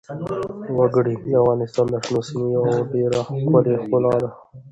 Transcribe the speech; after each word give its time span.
وګړي 0.77 1.13
د 1.21 1.25
افغانستان 1.41 1.85
د 1.91 1.95
شنو 2.03 2.21
سیمو 2.27 2.47
یوه 2.55 2.71
ډېره 2.93 3.19
ښکلې 3.27 3.75
ښکلا 3.83 4.13
ده. 4.21 4.29